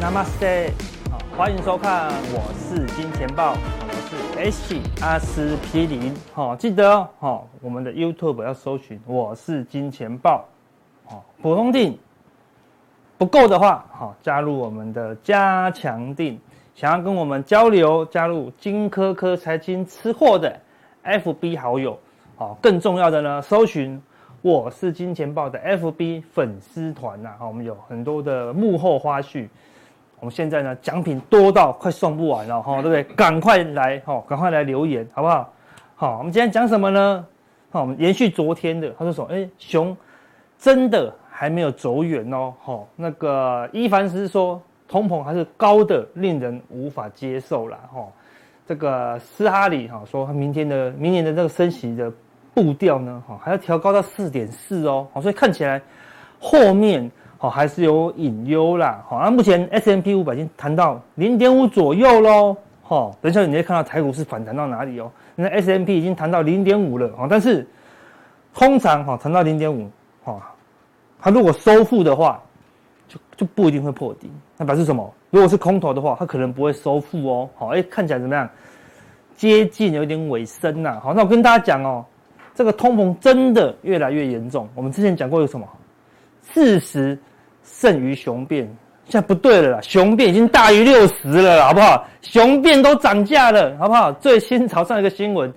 [0.00, 0.72] Namaste，
[1.08, 3.54] 好，欢迎收看，我是金钱豹，
[4.40, 10.46] H 阿司匹林，好，记得哦，我们的 YouTube 要搜寻我是金钱豹，
[11.04, 11.98] 好，普通定
[13.18, 16.40] 不够的话，好，加入我们的加强定，
[16.74, 20.58] 想要跟我们交流，加入金科科财经吃货的
[21.04, 21.98] FB 好友，
[22.36, 24.00] 好，更重要的呢，搜寻
[24.40, 29.46] 我是金钱豹的 FB 粉丝团呐，好，我们有很多的幕后花絮。
[30.20, 33.02] 我们现在呢，奖品多到快送不完了哈，对不对？
[33.16, 35.50] 赶快来哈，赶快来留言，好不好？
[35.96, 37.26] 好，我们今天讲什么呢？
[37.70, 39.96] 好，我们延续昨天的，他说什么，哎，熊
[40.58, 42.52] 真的还没有走远哦。
[42.62, 47.78] 好，那个伊凡斯说，通膨还是高的，令人无法接受啦。
[47.90, 48.06] 哈，
[48.66, 52.12] 这个斯哈里哈说，他明天的明年的这个升息的
[52.52, 55.08] 步调呢，哈，还要调高到四点四哦。
[55.14, 55.80] 好，所以看起来
[56.38, 57.10] 后面。
[57.42, 59.02] 好，还是有隐忧啦。
[59.08, 62.54] 好，那目前 S M P 五百已经弹到零点五左右喽。
[62.82, 65.10] 好，等一下你会看到台股是反弹到哪里哦？
[65.36, 67.10] 那 S M P 已经弹到零点五了。
[67.16, 67.66] 好，但是
[68.52, 69.88] 通常哈弹到零点五，
[70.22, 70.38] 哈，
[71.18, 72.42] 它如果收复的话，
[73.08, 74.30] 就就不一定会破底。
[74.58, 75.10] 那表示什么？
[75.30, 77.48] 如果是空头的话，它可能不会收复哦。
[77.56, 78.46] 好，哎，看起来怎么样？
[79.34, 81.00] 接近有点尾声呐。
[81.02, 82.04] 好，那我跟大家讲哦，
[82.54, 84.68] 这个通膨真的越来越严重。
[84.74, 85.66] 我们之前讲过有什么？
[86.42, 87.18] 事实。
[87.72, 88.66] 胜于雄辩，
[89.06, 92.04] 现在不对了啦，雄辩已经大于六十了啦，好不好？
[92.20, 94.12] 雄辩都涨价了，好不好？
[94.12, 95.52] 最新潮上一个新闻，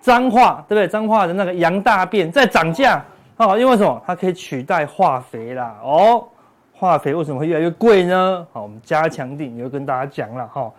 [0.00, 0.86] 彰化对不对？
[0.86, 3.04] 彰化的那个羊大便在涨价，
[3.38, 4.00] 哦，因为什么？
[4.06, 6.24] 它可以取代化肥啦，哦，
[6.72, 8.46] 化肥为什么会越来越贵呢？
[8.52, 10.70] 好，我们加强定也会跟大家讲了哈。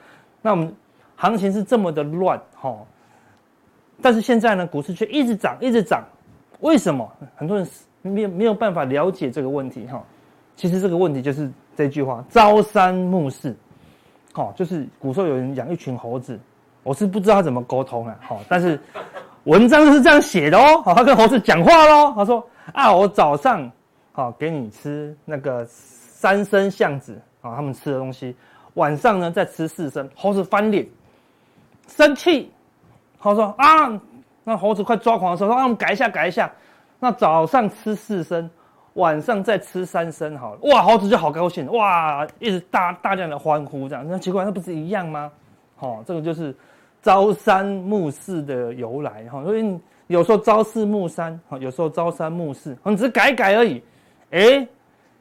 [0.41, 0.73] 那我们
[1.15, 2.73] 行情是这么的乱哈，
[4.01, 6.01] 但是现在呢，股市却一直涨，一直涨，
[6.61, 7.11] 为什么？
[7.35, 7.67] 很多人
[8.01, 10.01] 没有没有办法了解这个问题哈。
[10.59, 13.55] 其实这个问题就是这句话：朝三暮四，
[14.33, 16.37] 好，就是古时候有人养一群猴子，
[16.83, 18.77] 我是不知道他怎么沟通啊，好，但是
[19.45, 23.71] 文章是这样写的哦，好，他跟猴子讲话喽，他说啊，我早上
[24.11, 28.35] 好给你吃那个三升橡子啊，他们吃的东西，
[28.73, 30.85] 晚上呢再吃四升，猴子翻脸，
[31.87, 32.51] 生气，
[33.17, 33.97] 他说啊，
[34.43, 36.51] 那猴子快抓狂的时候，说啊，我们改一下，改一下，
[36.99, 38.51] 那早上吃四升。
[38.93, 45.31] 晚上再吃三升好了，哇，猴子就好高兴，哇，一直大大量的欢呼这样，那奇怪，那不是一样吗？
[45.75, 46.53] 好，这个就是
[47.01, 53.81] 朝三暮四的由来哈，所以有时候朝四暮三，好，有时候朝三暮四，你只是改改而已，
[54.31, 54.67] 哎，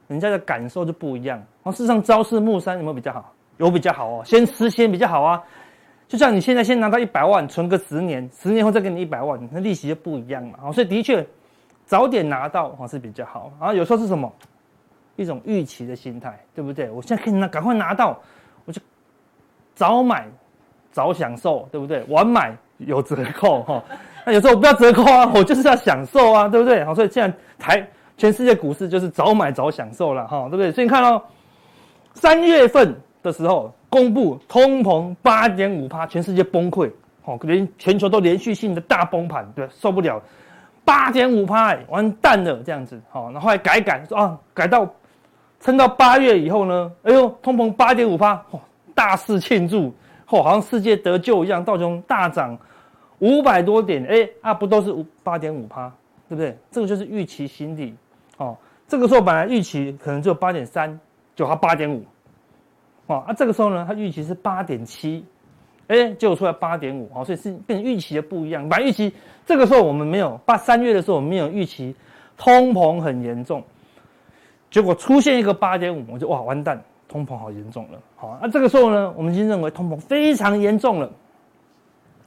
[0.08, 1.40] 人家的感受就不一样。
[1.62, 3.32] 哦，事实上朝四暮三有没有比较好？
[3.58, 5.42] 有比较好哦，先吃先比较好啊。
[6.08, 10.58] 就像你现在先拿到一百万，存个十年，十年后再给你一百万，那利息就不一样嘛。
[10.62, 11.24] 好，所以的确。
[11.88, 14.30] 早点拿到哈是比较好，然后有时候是什么
[15.16, 16.90] 一种预期的心态，对不对？
[16.90, 18.16] 我现在可以拿，赶快拿到，
[18.66, 18.78] 我就
[19.74, 20.28] 早买
[20.92, 22.04] 早享受，对不对？
[22.10, 23.82] 晚买有折扣哈。
[24.26, 26.84] 那有时候我不要折扣啊， 我就是要享受啊，对不对？
[26.84, 27.88] 好，所以现在台
[28.18, 30.70] 全世界股市就是早买早享受了哈，对不对？
[30.70, 31.22] 所以你看哦，
[32.12, 36.92] 三月份的时候公布通膨八点五趴，全世界崩溃，
[37.24, 40.20] 哦，连全球都连续性的大崩盘，对，受不了。
[40.88, 44.88] 八点五趴，完蛋了，这样子，好，然后后来改改说啊，改到
[45.60, 48.42] 撑到八月以后呢，哎呦，通膨八点五趴，
[48.94, 49.94] 大肆庆祝，
[50.30, 52.56] 哦，好像世界得救一样，道琼大涨
[53.18, 55.92] 五百多点，哎，啊，不都是五八点五趴，
[56.26, 56.56] 对不对？
[56.70, 57.94] 这个就是预期心理，
[58.38, 58.56] 哦，
[58.86, 60.98] 这个时候本来预期可能只有八点三，
[61.36, 62.02] 就它八点五，
[63.08, 65.22] 哦，啊，这个时候呢，它预期是八点七。
[65.88, 68.68] 哎，结果出来八点五，好，所以是变成预期的不一样。
[68.68, 69.12] 本来预期
[69.46, 71.96] 这个时候我们没有，八三月的时候我们没有预期
[72.36, 73.64] 通膨很严重，
[74.70, 76.78] 结果出现一个八点五，我就哇完蛋，
[77.08, 77.98] 通膨好严重了。
[78.16, 81.10] 好，那、啊、这个时候呢，我们已经认为通膨非常严重了，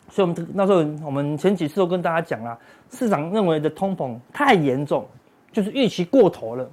[0.09, 2.57] 所以我们那时候我们前几次都跟大家讲了，
[2.89, 5.05] 市场认为的通膨太严重，
[5.51, 6.67] 就是预期过头了，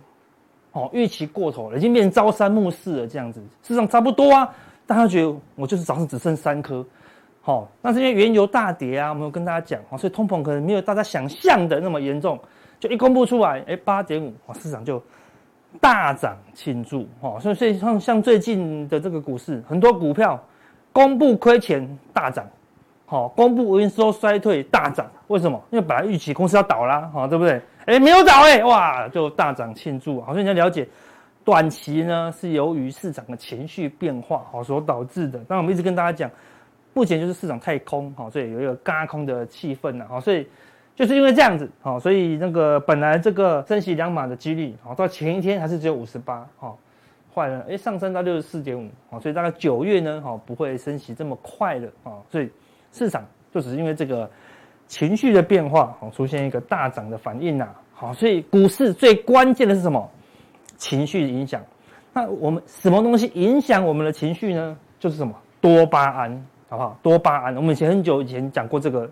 [0.73, 4.49] 哦，预期过头了，已经变成朝三暮四了这样子，市场差不多啊。
[4.89, 6.83] 大家觉得我就是早上只剩三颗，
[7.43, 12.41] 好，那是因为原油大跌啊，我们有跟大家讲，所以通膨可能没有大家想象的那么严重，
[12.81, 15.03] 就一公布出来，哎，八点五，市场就
[15.79, 20.43] 大涨庆祝，哈，所以所以像像最近的这个股市，很多股票
[20.91, 22.47] 公布亏钱大涨，
[23.05, 25.63] 好，公布营收衰退大涨，为什么？
[25.71, 27.61] 因为本来预期公司要倒啦，好，对不对？
[27.85, 30.21] 哎，没有倒，哎，哇，就大涨庆祝。
[30.23, 30.89] 好，所以你要了解，
[31.49, 35.43] 短期呢是由于市场的情绪变化好所导致的。
[35.49, 36.31] 那，我们一直跟大家讲，
[36.93, 40.47] 目前就是市场太空，好，所以有一个嘎空的气氛呐，好，所以
[40.95, 46.79] 就是因为这样子，好，所以那个本来这个升息两码的几率，好，到前一天还是只有五十八，好，
[47.35, 52.51] 坏了，哎，上升到六十四点五，好，所以大概九月呢，好，不会升息这么快的，啊，所以。
[52.91, 53.23] 市场
[53.53, 54.29] 就只是因为这个
[54.87, 60.11] 情绪的变化，好，出现一个大涨的反应呐，好，所以股市最关键的是什么？
[60.79, 61.63] 情绪影响。
[62.15, 64.75] 那我们什么东西影响我们的情绪呢？
[64.99, 65.35] 就是什么？
[65.61, 66.99] 多巴胺，好不好？
[67.03, 69.09] 多巴胺，我们以前很久以前讲过这个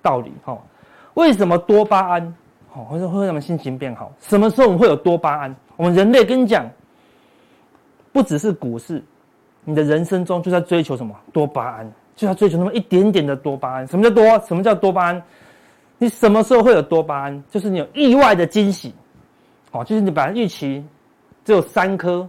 [0.00, 0.56] 道理，哈。
[1.14, 2.34] 为什么多巴胺？
[2.70, 4.10] 好，会会让我们心情变好？
[4.18, 5.54] 什么时候我们会有多巴胺？
[5.76, 6.64] 我们人类跟你讲，
[8.12, 9.04] 不只是股市，
[9.64, 11.14] 你的人生中就在追求什么？
[11.32, 11.92] 多巴胺。
[12.16, 13.86] 就要追求那么一点点的多巴胺。
[13.86, 14.38] 什么叫多？
[14.40, 15.22] 什么叫多巴胺？
[15.96, 17.44] 你什么时候会有多巴胺？
[17.50, 18.94] 就是你有意外的惊喜，
[19.72, 20.84] 哦，就是你本来预期
[21.50, 22.24] 只有三颗，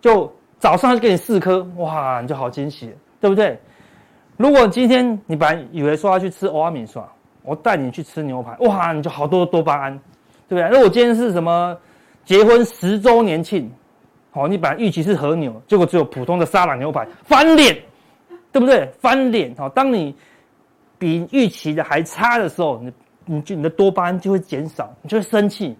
[0.00, 2.90] 就早上就给你四颗，哇，你就好惊喜，
[3.20, 3.60] 对不对？
[4.38, 7.06] 如果今天你本来以为说要去吃欧阿米耍，
[7.42, 9.92] 我带你去吃牛排，哇，你就好多多巴胺，
[10.48, 10.66] 对不对？
[10.70, 11.76] 如果今天是什么
[12.24, 13.70] 结婚十周年庆，
[14.32, 17.76] 哦，你本来预期是和牛，结果只有普通的沙朗牛排，翻脸。
[18.50, 18.86] 对不对？
[19.00, 19.66] 翻脸哈！
[19.70, 20.14] 当你
[20.98, 22.92] 比预期的还差的时候，你
[23.24, 25.74] 你就你的多巴胺就会减少，你就会生气，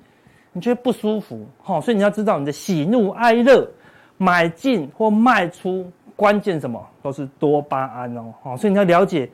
[0.53, 1.81] 你觉得不舒服哈。
[1.81, 3.69] 所以你要知道，你的喜怒哀乐、
[4.17, 8.57] 买进或卖出，关键什么都是多巴胺哦。
[8.57, 9.29] 所以你要了解，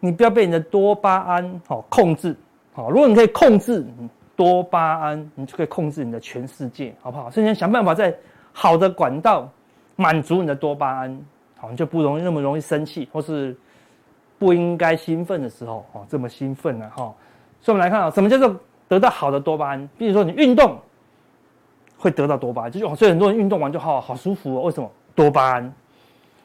[0.00, 2.34] 你不要被你的多巴胺好控制。
[2.72, 3.84] 好，如果你可以控制
[4.36, 7.30] 多巴胺，你就可以控制你的全世界，好不好？
[7.30, 8.14] 所以你要想办法在
[8.52, 9.50] 好的管道
[9.96, 11.20] 满足你的多巴胺。
[11.56, 13.56] 好，你就不容易那么容易生气，或是
[14.38, 17.12] 不应该兴奋的时候，哦，这么兴奋呢，哈。
[17.60, 18.56] 所以，我们来看啊，什么叫做
[18.88, 19.88] 得到好的多巴胺？
[19.98, 20.78] 比如说，你运动
[21.96, 24.62] 会得到多巴胺，就是所以很多人运动完就好好舒服哦。
[24.62, 24.90] 为什么？
[25.14, 25.72] 多巴胺。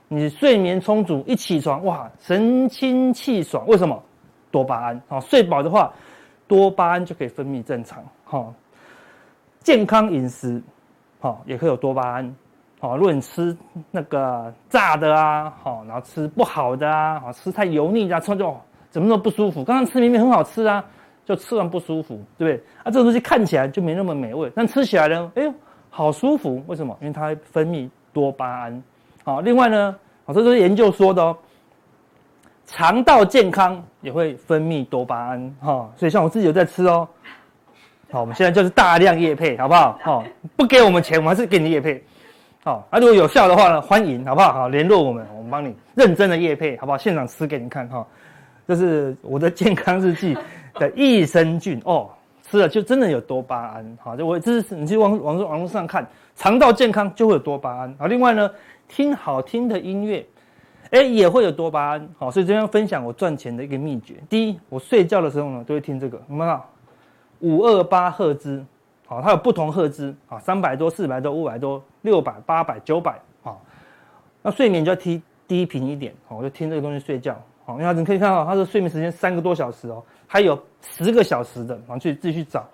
[0.10, 3.66] 你睡眠充足，一起床哇，神清气爽。
[3.66, 4.04] 为什么？
[4.51, 5.01] 多巴胺。
[5.07, 5.92] 好，睡饱的话，
[6.48, 8.04] 多巴胺就可以分泌正常。
[8.25, 8.54] 哈，
[9.62, 10.62] 健康饮食，
[11.19, 12.36] 好，也可以有多巴胺。
[12.80, 13.57] 好，如果你吃
[13.90, 18.56] 那个炸的啊，好，然后吃不好的啊，好，吃太油腻啊，吃完就
[18.92, 19.63] 怎么那么不舒服？
[19.63, 20.84] 刚刚吃明明很好吃啊，
[21.25, 22.64] 就吃完不舒服，对不对？
[22.84, 25.54] 啊，这个东西看起来就没那么美味，但吃起来呢，哎呦，
[25.90, 26.98] 好舒服，为什么？
[27.02, 28.84] 因为它会分泌多巴胺。
[29.24, 31.38] 好，另外呢，好，这都是研究说的哦，
[32.66, 37.08] 肠道健康也会分泌多巴胺，哈，所以像我自己有在吃哦。
[38.12, 39.98] 好，我们现在就是大量叶配，好不好？
[40.04, 40.24] 好，
[40.56, 42.04] 不给我们钱，我们还是给你叶配。
[42.64, 44.54] 好，啊，如果有效的话呢，欢迎，好不好？
[44.54, 46.98] 好，联络我们，我们帮你认真的叶配，好不好？
[46.98, 48.06] 现场吃给你看，哈，
[48.68, 50.38] 这是我的健康日记
[50.75, 52.10] 的益生菌哦，
[52.42, 58.50] 吃了就真的有多巴胺，好，就我这是你去网网络网络上看，肠道健康就会有多巴胺，好，另外呢，
[58.88, 60.25] 听好听的音乐，
[60.92, 66.62] 哎，也会有多巴胺，好，所以这边分享我赚钱的一个秘诀，第一，我睡觉的时候呢，都会听这个，有没有？
[67.40, 68.64] 五二八赫兹。
[69.06, 73.54] 好，它有不同赫兹啊，三百多、四百多、五百多、六百、八百、九百啊。
[74.42, 77.38] 那睡眠就要听低频一点，好，我就听这个东西睡觉。
[77.65, 82.66] 好，因为你可以看到它的睡眠时间三个多小时哦，还有十个小时的，然后去自己去找。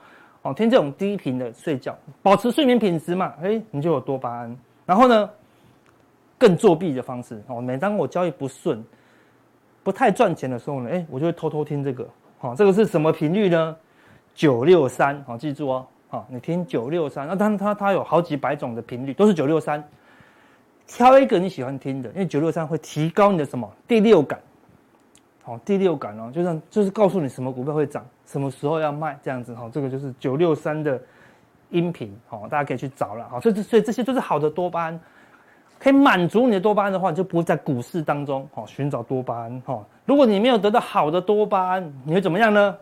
[0.41, 4.57] 哦，听这种低频的睡觉，保持睡眠品质嘛，哎，你就有多巴胺。
[4.85, 5.29] 然后呢，
[6.37, 8.81] 更作弊的方式哦，每当我交易不顺、
[9.83, 12.07] 不太赚钱的时候呢，哎，我就会偷偷听这个。
[12.37, 13.75] 好，这个是什么频率呢？
[14.33, 15.85] 九六三，好，记住哦。
[16.07, 19.83] 好，你听九六三，那当然它它有好几百种的频率，都是九六三，
[20.87, 24.39] 挑一个你喜欢听的，因为九六三会提高你的什么第六感，
[25.49, 31.01] 好，第六感哦，就像就是告诉你什么股票会涨，什么时候要卖这样子哈，这个就是九六三的
[31.71, 34.99] 音频，好，大家可以去找了，好，所以所以这些都是好的多巴胺，
[35.79, 42.77] 可以满足你的多巴胺的话，你就不会在股市当中好寻找多巴胺哈，如果你没有得到好的多巴胺，你会怎么样呢？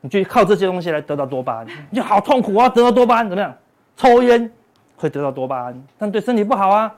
[0.00, 2.70] 你就靠这些东西来得到多巴胺，你就好痛苦啊！
[2.70, 3.54] 得到多巴胺怎么样？
[3.98, 4.50] 抽烟
[4.96, 6.94] 会得到多巴胺，但对身体不好啊。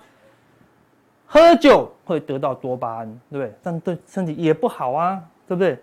[1.32, 3.54] 喝酒会得到多巴胺，对不对？
[3.62, 5.78] 但对身体也不好啊，对不对？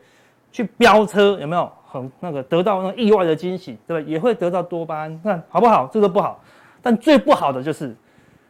[0.52, 4.12] 去飙车有没有很那个得到那意外的惊喜，对不对？
[4.12, 5.88] 也会得到多巴胺，看好不好？
[5.88, 6.44] 这个不好。
[6.82, 7.96] 但最不好的就是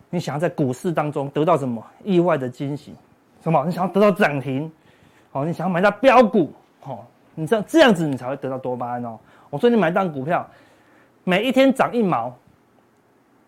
[0.09, 2.95] 你想要在股市当中得到什么意外的惊喜？
[3.43, 3.63] 什么？
[3.65, 4.71] 你想要得到涨停？
[5.31, 6.51] 好，你想要买到标股？
[6.79, 7.05] 好。
[7.39, 9.15] 你这样这样子，你才会得到多巴胺哦。
[9.51, 10.43] 我说你买档股票，
[11.23, 12.35] 每一天涨一毛，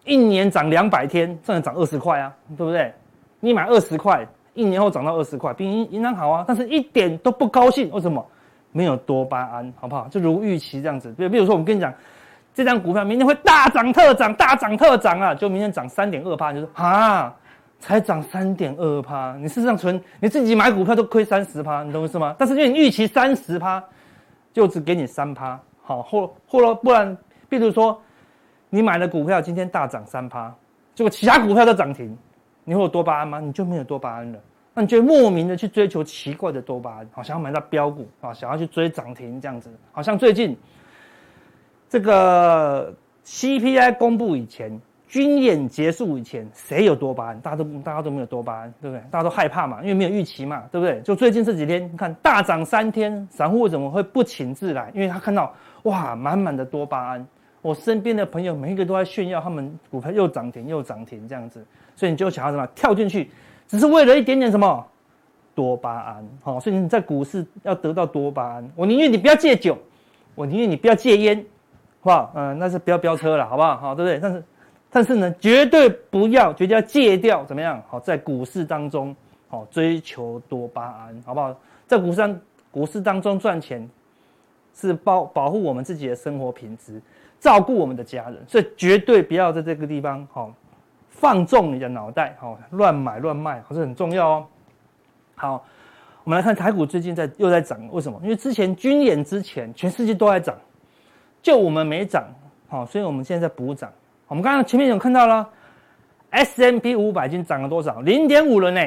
[0.05, 2.93] 一年涨两百天，这样涨二十块啊，对不对？
[3.39, 8.25] 你买二十块，一年后涨到二十块，比银银行好啊，但是一点都不高兴，为什么？
[8.71, 10.07] 没有多巴胺，好不好？
[10.09, 11.11] 就如预期这样子。
[11.17, 11.91] 比比如说，我们跟你讲，
[12.53, 17.35] 这张股票明天会大涨特涨，大涨特涨啊，就明天涨三点二趴，就说啊，
[17.79, 22.35] 才涨三点二趴，你事实上存你自己买股票都亏三十趴，你懂意思吗？
[22.37, 23.83] 但是因为你预期三十趴，
[24.53, 27.17] 就只给你三趴，好，或或者不然，
[27.47, 27.99] 比如说
[28.69, 30.53] 你买的股票今天大涨三趴，
[30.93, 32.15] 结果其他股票都涨停，
[32.69, 33.39] 你会有多巴胺吗？
[33.39, 34.39] 你就没有多巴胺了。
[34.75, 40.55] 那你就莫名的去追求奇怪的多巴胺，好想要买到标股啊，想要去追涨停这样子，好像最近
[41.89, 42.93] 这个
[43.25, 47.41] CPI 公布以前，军演结束以前，谁有多巴胺？
[47.41, 49.03] 大家都大家都没有多巴胺，对不对？
[49.09, 51.01] 大家都害怕嘛，因为没有预期嘛，对不对？
[51.01, 54.91] 就最近这几天，你看大涨三天，散户为什么会不请自来？
[54.93, 55.51] 因为他看到
[55.83, 57.27] 哇，满满的多巴胺，
[57.61, 63.29] 我身边的朋友每一个都在炫耀他们股票又涨停又涨停这样子，所以你就想要什么跳进去。
[63.67, 64.85] 只是为了一点点什么
[65.53, 68.71] 多巴胺，好，所以你在股市要得到多巴胺。
[68.75, 69.77] 我宁愿你不要戒酒，
[70.35, 71.45] 我宁愿你不要戒烟，
[71.99, 72.31] 好不好？
[72.33, 73.77] 嗯，那是不要飙车了，好不好？
[73.77, 74.19] 好，对不对？
[74.19, 74.43] 但是，
[74.89, 77.83] 但是呢，绝对不要，绝对要戒掉，怎么样？
[77.89, 79.15] 好，在股市当中，
[79.49, 81.53] 好追求多巴胺，好不好？
[81.85, 82.39] 在股市上，
[82.71, 83.87] 股市当中赚钱
[84.73, 87.01] 是保保护我们自己的生活品质，
[87.39, 90.53] 照顾我们的家人，所以绝对不要在这个地方，好。
[91.11, 94.47] 放纵你的脑袋，好，乱买乱卖，还是很重要哦。
[95.35, 95.65] 好，
[96.23, 98.17] 我们来看台股最近在又在涨，为什么？
[98.23, 100.55] 因为之前军演之前，全世界都在涨，
[101.41, 102.23] 就我们没涨，
[102.69, 103.91] 好，所以我们现在在补涨。
[104.29, 105.49] 我们刚刚前面有看到了
[106.29, 107.99] ，S&P 500已经涨了多少？
[107.99, 108.81] 零点五了呢。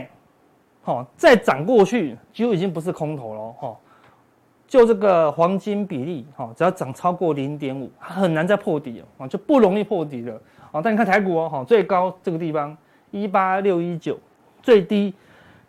[0.81, 3.77] 好，再涨过去就已经不是空头了，哈。
[4.73, 10.41] 就这个黄金比例，哈，只要涨超过零点五，很难再破底了，啊，就不容易破底了。
[10.71, 12.75] 好，但你看台股哦，哈，最高这个地方
[13.11, 14.19] 一八六一九，
[14.63, 15.13] 最低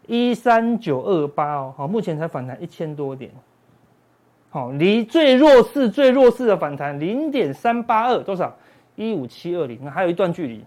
[0.07, 3.29] 一三九二八哦，好，目前才反弹一千多点，
[4.49, 8.55] 好，离最弱势、最弱势的反弹零点三八二多少？
[8.95, 10.63] 一五七二零，还有一段距离，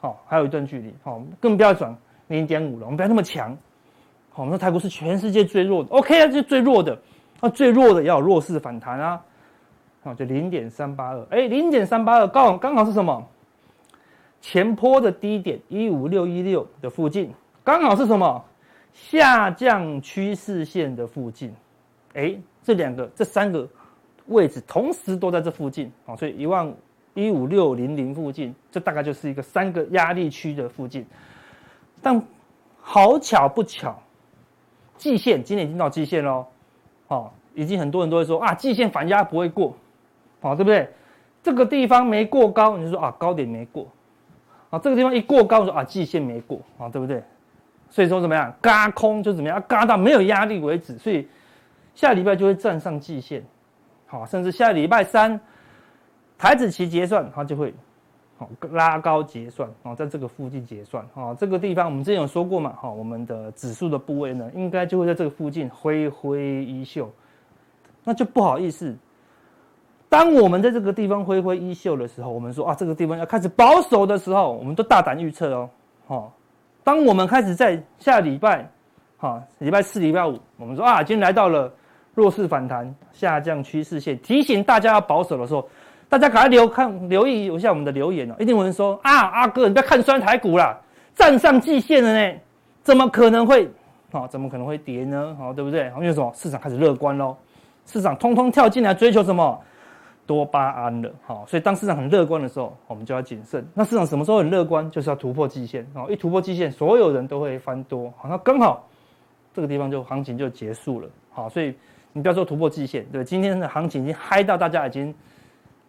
[0.00, 1.94] 好，还有一段距离，好，更不要转
[2.28, 3.54] 零点五了，我们不要那么强，
[4.30, 6.98] 好，我们说台股是全世界最弱的，OK 啊，是最弱的，
[7.40, 9.22] 那最弱的也要有弱势反弹啊，
[10.04, 13.26] 啊，就零点三八二，哎，零点三八二刚好刚好是什么？
[14.40, 17.32] 前波的低点一五六一六的附近，
[17.62, 18.44] 刚好是什么？
[18.92, 21.54] 下降趋势线的附近。
[22.14, 23.68] 哎，这两个、这三个
[24.26, 26.74] 位置同时都在这附近啊，所以一万
[27.14, 31.06] 一五六零零附近，这大概就是一个三个压力区的附近。
[32.02, 32.20] 但
[32.80, 34.02] 好巧不巧，
[34.96, 36.46] 季线今天已经到季线喽，
[37.10, 39.74] 哦，已经很多人都会说啊，季线反压不会过，
[40.40, 40.88] 好，对不对？
[41.42, 43.86] 这个地方没过高，你就说啊，高点没过。
[44.70, 47.22] 啊，这个地方一过高，说啊，季线没过啊，对不对？
[47.88, 51.26] 所以说怎么样，轧空就怎么样，轧到没有压力为止，所以
[51.94, 53.42] 下礼拜就会站上季线，
[54.06, 55.40] 好，甚至下礼拜三
[56.38, 57.74] 台子期结算，它就会
[58.40, 67.10] 好拉高结算，啊，在这个附近结算，啊，这个地方我们之前有说过嘛，哈，我们的指数的部位呢，应该就会在这个附近挥挥衣袖，
[68.02, 68.96] 那就不好意思。
[70.08, 75.70] 当我们在这个地方挥挥衣袖的时候，我们说啊，这个地方要开始保守的时候，我们都大胆预测哦，
[76.06, 76.32] 好。
[76.82, 78.66] 当我们开始在下礼拜，
[79.18, 81.70] 哈，礼拜四、礼拜五，我们说啊，今天来到了
[82.14, 85.68] 弱势反弹、下降趋势线，提醒大家要保守的时候，
[86.10, 88.34] 大家赶快留看留意一下我们的留言哦。
[88.40, 90.76] 一定有人说啊，阿哥，你不要看衰台股啦，
[91.14, 92.36] 站上季线了呢，
[92.82, 93.70] 怎么可能会，
[94.10, 95.36] 好，怎么可能会跌呢？
[95.38, 95.86] 好，对不对？
[95.96, 96.30] 因为什么？
[96.34, 97.36] 市场开始乐观喽，
[97.86, 99.58] 市场通通跳进来追求什么？
[100.26, 103.66] 多巴胺了，好，所以当市场很乐观的时候，我们就要谨慎。
[103.74, 104.88] 那市场什么时候很乐观？
[104.88, 108.88] 就是要突破季线，哦，一突破季线，所有人都会翻多，好，那刚好
[109.52, 111.74] 这个地方就行情就结束了，好，所以
[112.12, 115.12] 你不要说突破季线，对，今天的行情已经嗨到大家已经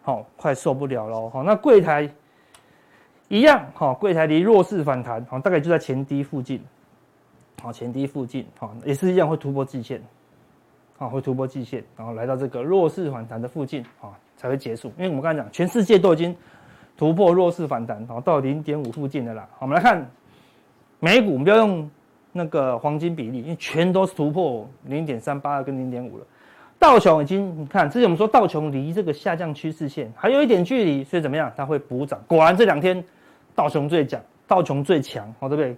[0.02, 2.08] 好快受不了了，好，那柜台
[3.28, 6.62] 一样，好，柜台离弱势反弹，好，大概就在前低附近，
[7.62, 10.02] 好，前低附近，好，也是一样会突破季线，
[10.98, 14.14] 好，会突破季线，然后来到这个弱势反弹的附近，好。
[14.34, 16.34] 才会结束，因为我们刚才讲，全世界都已经
[16.96, 19.48] 突破弱势反弹，好到零点五附近的啦。
[19.52, 20.04] 好，我们来看
[20.98, 21.88] 美股，我们不要用
[22.32, 26.26] 那个黄金比例，因为全都是突破零点三八二跟零点五了。
[26.82, 31.50] 道琼已经，你看之前我们说道琼离这个下降趋势线还有一点距离，所以怎么样？
[31.56, 32.20] 它会补涨。
[32.26, 33.02] 果然这两天
[33.54, 35.76] 道琼最强，道琼最强，好对不对？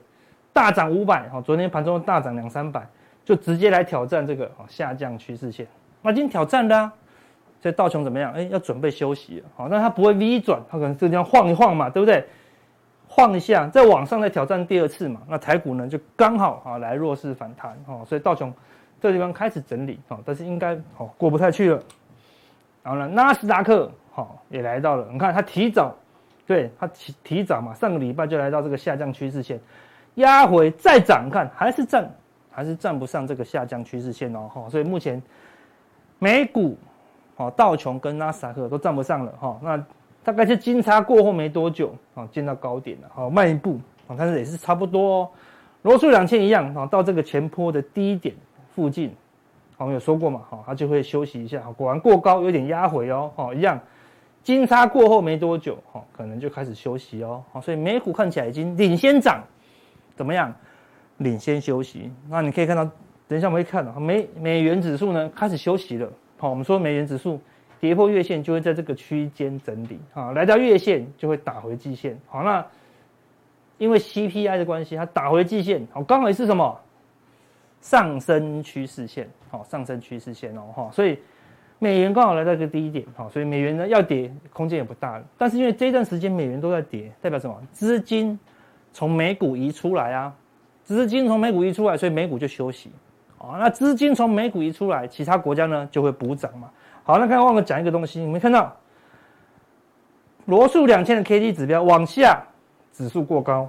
[0.54, 2.88] 大涨五百，好，昨天盘中大涨两三百，
[3.22, 5.66] 就直接来挑战这个下降趋势线。
[6.00, 6.92] 那已经挑战了啊。
[7.60, 8.32] 所以道琼怎么样？
[8.32, 9.46] 哎，要准备休息了。
[9.56, 12.24] 好，那它不会 V 转，它可能这个地方晃一晃嘛，对不对？
[13.06, 18.50] 晃一下，再往上再挑战第二次嘛，那台股呢就刚好啊来弱势反弹哦，所以道琼
[19.04, 21.78] 这个地方开始整理哦，但是应该哦过不太去了。
[22.82, 25.94] 然后呢，纳斯达克好也来到了，你看它提早，
[26.46, 29.60] 对它提提早嘛，上个礼拜就来到这个下降趋势线，
[30.14, 32.10] 压回再涨，看还是站
[32.50, 35.22] 还是站不上这个下降趋势线哦，哈，所以目前
[36.18, 36.76] 美股
[37.36, 39.84] 哦道琼跟纳斯达克都站不上了哈，那。
[40.24, 45.28] 大概是金叉过后没多久啊，见到高点了，好，迈一步啊，但是也是差不多哦。
[45.82, 48.34] 罗素两千一样啊，到这个前波的低点
[48.74, 49.14] 附近，
[49.76, 51.60] 我们有说过嘛，好，它就会休息一下。
[51.76, 53.78] 果然过高有点压回哦，好，一样，
[54.42, 59.42] 金叉过后没多久，好，可能就开始休息哦，好，所以美股看起来已经领先涨，
[60.16, 60.54] 怎么样？
[61.18, 62.10] 领先休息。
[62.28, 62.84] 那你可以看到，
[63.28, 67.40] 等一下我们会看到美美元指数呢开始休息了，好，我们说美元指数。
[67.80, 72.66] 跌破月线就会在这个区间整理，啊，来到月线就会打回季线，好，那
[73.76, 76.80] 因为 CPI 的关系，它打回季线，好，刚好是什么？
[77.84, 81.18] 上升趋势线，好，上升趋势线哦，哈，所以
[81.78, 87.54] 美元刚好来到一个低点，好，所以美元呢要跌空间也不大，但是因为这段时间美元都在跌，代表什么？
[87.72, 88.40] 资金
[88.90, 90.34] 从美股移出来啊，
[90.82, 92.90] 资金从美股移出来，所以美股就休息，
[93.36, 96.70] 啊，那资金从美股移出来，其他国家呢就会补涨嘛。
[97.02, 98.74] 好，那刚刚忘了讲一个东西，你们看到
[100.46, 102.42] 罗素两千的 K D 指标往下，
[102.94, 103.68] 指数过高，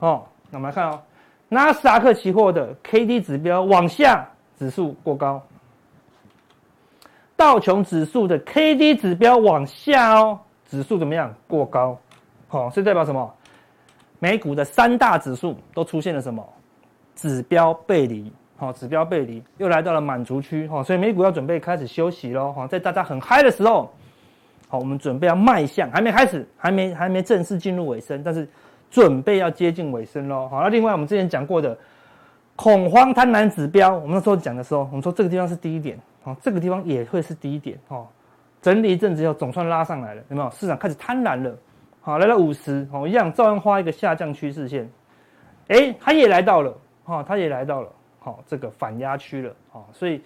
[0.00, 1.00] 哦，那我们来看哦，
[1.48, 4.28] 纳斯达克期货的 K D 指标往下，
[4.58, 5.42] 指数过高，
[7.36, 10.38] 道琼指数的 K D 指标往下哦，
[10.68, 11.34] 指数怎么样？
[11.46, 11.98] 过高，
[12.48, 13.34] 好，是代表什么？
[14.18, 16.46] 美股的三大指数都出现了什么？
[17.14, 18.32] 指标背离。
[18.60, 23.88] 好，指标背离又来到了满足区，哈，所以美股要准备开始休息喽，哈，在大家很嗨的时候，
[24.66, 28.48] 好，我们准备要迈向，还没开始，还没还没正式进入尾声，但是
[28.90, 31.76] 准备要接近尾声喽，好，那另外我们之前讲过的
[32.56, 38.06] 恐慌贪婪指标，我们那时候讲的时候，我们说这个地方是低点，好，这个地方也会是低点，哈，
[38.60, 40.50] 整理一阵子以后总算拉上来了，有没有？
[40.50, 41.56] 市场开始贪婪了，
[42.00, 44.90] 好，来到五十，好，一样照样画一个下降趋势线，
[45.68, 47.88] 哎，它也来到了，哈，它也来到了。
[48.20, 50.20] 好，这个反压区了，好，所以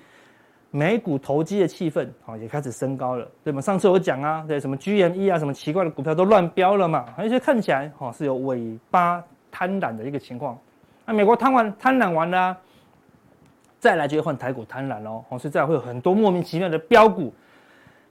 [0.74, 3.60] 美股投机的气氛，好，也开始升高了，对吗？
[3.60, 10.58] 上次我讲啊，对什么 GME 啊，什么奇怪的股票都乱飙了嘛，而且看起来，哈，是有尾巴贪婪的一个情况。
[11.04, 12.56] 那美国贪完贪婪完了，
[13.78, 17.34] 再来就会换台股贪婪喽，好，所以再会有很多莫名其妙的飙股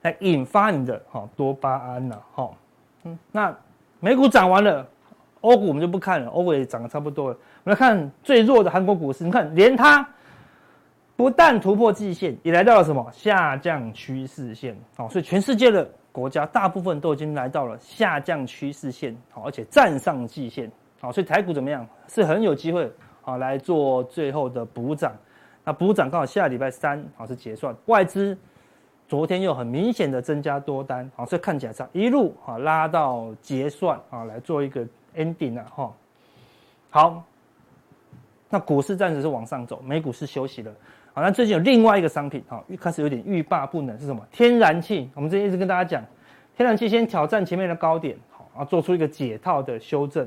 [0.04, 2.50] 来引发你的哈多巴胺呐，哈，
[3.06, 3.58] 嗯，那
[4.00, 4.88] 美股涨完了。
[5.42, 7.38] 欧股我们就不看了，欧股也涨得差不多了。
[7.64, 10.08] 我们来看最弱的韩国股市，你看连它
[11.16, 14.76] 不但突破季线，也来到了什么下降趋势线。
[14.96, 20.72] 好，所以全世界的国家大部分都已经来到了下降趋势线，好，而且站上季线。
[21.00, 21.88] 好，所以台股怎么样？
[22.08, 22.92] 是很有机会
[23.24, 25.12] 啊来做最后的补涨。
[25.64, 28.38] 那补涨刚好下礼拜三好是结算，外资
[29.08, 34.88] 昨天又很明显的增加多单，好，所以看起来是一路啊拉到结算啊来做一个。
[35.14, 35.94] ending 了哈，
[36.90, 37.22] 好，
[38.50, 40.74] 那股市暂时是往上走，美股是休息了。
[41.14, 44.26] 好，那最近有另外一个商品哈，一开始有点欲罢不能是什么？
[44.32, 45.10] 天然气。
[45.14, 46.02] 我们之前一直跟大家讲，
[46.56, 50.26] 天然气先挑战前面的高点，好，然后做出一个解套的修正，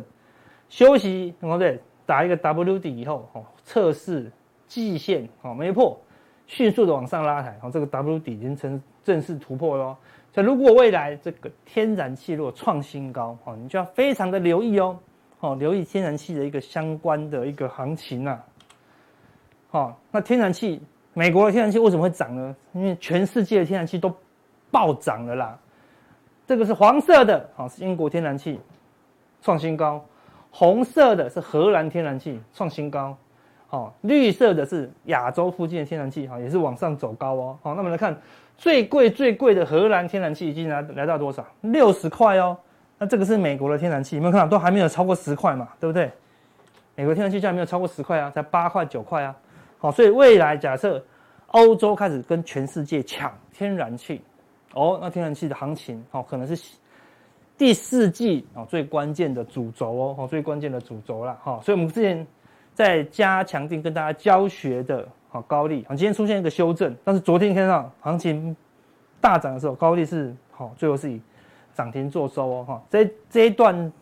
[0.68, 1.80] 休息，对不对？
[2.04, 4.30] 打一个 W 底以后，哦，测试
[4.66, 5.98] 季线，哦，没破，
[6.46, 9.96] 迅速的往上拉抬，好，这个 W 底已经成正式突破喽。
[10.34, 14.98] 所以，如果未来这个天然气如果创新高，哦，你就要非常的留意哦，
[15.40, 18.38] 哦，留意天然气的一个相关的一个行情呐，
[19.74, 20.80] 哦，那天然气，
[21.12, 22.54] 美国的天然气为什么会涨呢？
[22.72, 24.14] 因为全世界的天然气都
[24.70, 25.58] 暴涨了啦。
[26.46, 28.60] 这个是黄色的，哦，是英国天然气
[29.42, 29.98] 创新高；
[30.50, 33.16] 红色的是荷兰天然气创新高；
[33.70, 37.58] 哦，绿色的是亚洲附近的天然气，哈，也是往上走高哦。
[37.62, 38.16] 好，那我们来看。
[38.56, 41.44] 最贵最贵的荷兰天然气已经来来到多少？
[41.62, 42.56] 六十块哦。
[42.98, 44.46] 那这个是美国的天然气，有没有看到？
[44.46, 46.08] 都还没有超过十块嘛，对不对？
[46.94, 49.34] 美国天然气价没有超过十块啊，才八块九块啊。
[49.84, 51.04] 好，所以未来假设
[51.48, 54.22] 欧洲开始跟全世界抢天然气，
[54.72, 56.74] 哦，那天然气的行情哦，可能是
[57.58, 61.60] 第四季哦最关键的主轴哦，哦最关键的主轴了哈。
[61.62, 62.26] 所以我们之前
[62.72, 65.06] 在加强定跟大家教学的。
[65.28, 68.56] 好，高利，好，今天出现一个修正，但是昨天看到行情
[69.20, 71.20] 大涨的时候，高利是好，最后是以
[71.74, 73.92] 涨停做收哦，哈，在这一段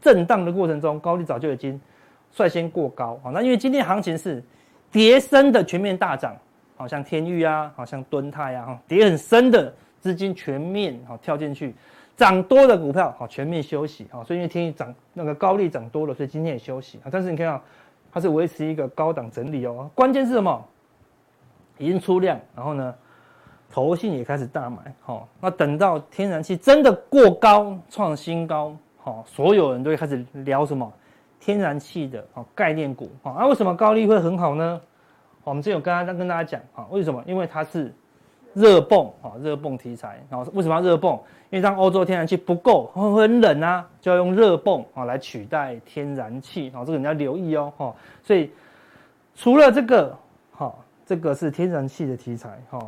[0.00, 1.80] 震荡的过程中，高利早就已经
[2.30, 4.44] 率先过高，啊，那因为今天行情是
[4.90, 6.36] 跌深的全面大涨，
[6.76, 11.74] 好像天域啊，好像敦泰啊，哈，跌很深的资金全面好跳进去，
[12.16, 17.08] 涨多的股票好全面休息啊，所以因为天域涨那个高利涨多了，所以今天也休息啊。
[17.10, 17.62] 但是你看啊，
[18.12, 19.90] 它是维持一个高档整理哦。
[19.94, 20.64] 关键是什么？
[21.78, 22.94] 已经出量，然后呢，
[23.70, 24.78] 投信也开始大买。
[25.02, 30.90] 好，那等到天然气真的过高创新高，好，所有人都会开始聊什么
[31.40, 33.36] 天然气的哦概念股啊。
[33.38, 34.80] 那为什么高利会很好呢？
[35.44, 37.22] 我们之前有跟大家跟大家讲啊，为什么？
[37.26, 37.92] 因为它是。
[38.54, 41.12] 热泵啊，热泵题材，然后为什么要热泵？
[41.50, 47.94] 因为当欧洲天然气不够，会很冷啊，就要用热泵啊来取代天然气啊，这个你要留意哦哈。
[48.22, 48.50] 所以
[49.34, 50.16] 除了这个，
[50.52, 52.78] 哈，这个是天然气的题材哈。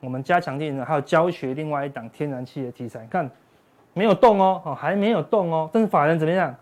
[0.00, 3.30] 我们加强錠呢，还有教学另外一档天然气的题材，看
[3.94, 6.54] 没有动哦，还没有动哦，但是法人怎么样？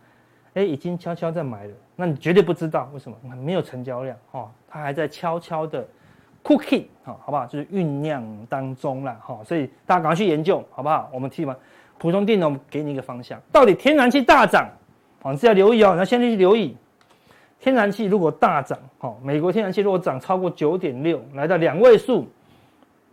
[0.54, 3.16] 哎，已经悄悄在买了，那你绝对不知道为什么？
[3.36, 5.86] 没有成交量哈，它还在悄悄的。
[6.44, 7.46] Cooking 好，好不好？
[7.46, 11.08] 就是酝酿当中了，哈，所以大家赶快去研究，好不好？
[11.10, 11.56] 我们替嘛，
[11.96, 14.68] 普通电脑，我们给你一个方向，到底天然气大涨，
[15.22, 16.76] 好，你是要留意哦，你要先去留意，
[17.58, 22.28] 天然气如果大涨，哈，美国天然气如果涨超过九点六，来到两位数，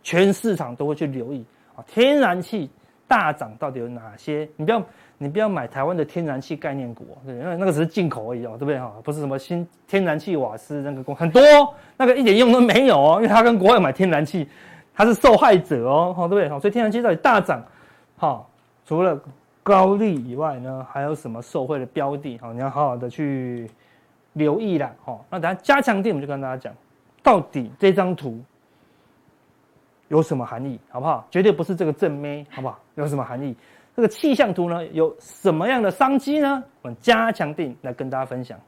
[0.02, 1.42] 全市场都会去留意
[1.74, 2.68] 啊，天然气
[3.08, 4.46] 大涨到底有哪些？
[4.56, 4.82] 你不要。
[5.22, 8.92] 你不要买台湾的天然气概念股哦，对，那那个只是进口而已哦，对不对哈？
[9.04, 11.40] 不是什么新天然气瓦斯那个股很多，
[11.96, 14.48] 那个一点用都没有哦，因为他跟国外买天然气，
[14.92, 16.48] 他是受害者哦，对不对？
[16.60, 17.64] 所以天然气到底大涨，
[18.16, 18.44] 哈，
[18.84, 19.16] 除了
[19.62, 22.36] 高利以外呢，还有什么受惠的标的？
[22.38, 23.70] 好，你要好好的去
[24.32, 25.16] 留意啦，哈。
[25.30, 26.74] 那等下加强錠，我们就跟大家讲，
[27.22, 28.40] 到底这张图
[30.08, 31.24] 有什么含义，好不好？
[31.30, 32.76] 绝对不是这个正妹，好不好？
[32.96, 33.54] 有什么含义？
[33.94, 36.62] 这个气象图呢，有什么样的商机呢？
[36.80, 38.58] 我们加强定来跟大家分享。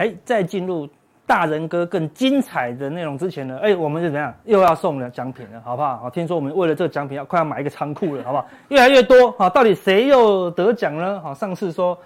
[0.00, 0.88] 哎，在进入
[1.26, 5.98] 大人哥更精彩的内容之前呢，哎，我们是怎样又要送了奖品了，好不好？
[5.98, 8.46] 好，听说我们为了这个奖品要快要买一个仓库了，好不好？
[8.68, 11.20] 越来越多，好，到底谁又得奖呢？
[11.20, 11.96] 好，上次说，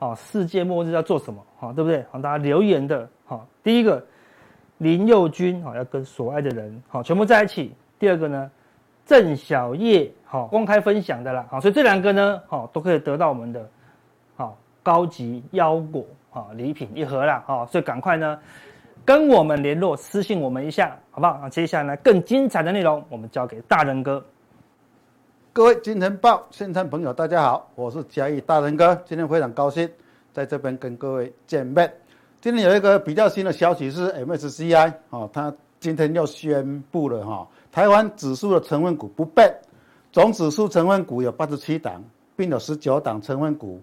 [0.00, 1.40] 好，世界末日要做什么？
[1.56, 2.04] 好，对不对？
[2.10, 4.04] 好，大家留言的，好，第一个
[4.78, 7.72] 林佑君，好，要跟所爱的人，好，全部在一起。
[8.00, 8.50] 第二个呢，
[9.06, 13.70] 郑小叶，好，公开分享的啦，好，所以这两个呢，好，都可以得到我们的，
[14.34, 16.04] 好，高级腰果。
[16.34, 18.36] 好，礼品一盒啦，好，所以赶快呢，
[19.04, 21.38] 跟我们联络，私信我们一下，好不好？
[21.40, 24.20] 那，接下来呢，更精彩的内容，我们交给大人哥。
[25.52, 29.88] 各位金钱豹现场朋友，大家好，我是嘉义大人哥，今天非常高兴
[30.32, 31.88] 在这边跟各位见面。
[32.40, 39.54] 今天有一个比较新的消息是 MSCI 哦，他今天又宣布了哈，台湾指数的成分股不变，
[40.10, 42.02] 总指数成分股有八十七档，
[42.34, 43.80] 并有十九档成分股。